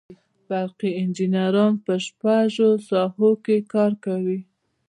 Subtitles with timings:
[0.49, 4.39] برقي انجینران په شپږو ساحو کې کار کوي.